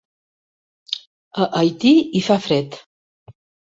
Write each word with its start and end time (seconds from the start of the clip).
A 1.43 1.47
Haití 1.59 1.93
hi 1.99 2.23
fa 2.31 2.39
fred 2.47 2.79